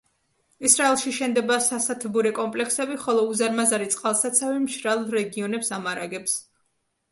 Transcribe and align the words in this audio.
ისრაელში 0.69 1.11
შენდება 1.17 1.57
სასათბურე 1.65 2.31
კომპლექსები, 2.39 2.97
ხოლო 3.05 3.27
უზარმაზარი 3.35 3.91
წყალსაცავი 3.99 4.65
მშრალ 4.67 5.07
რეგიონებს 5.21 5.73
ამარაგებს. 5.81 6.39